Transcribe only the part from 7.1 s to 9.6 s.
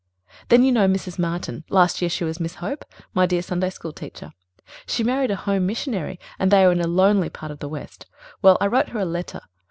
part of the west. Well, I wrote her a letter.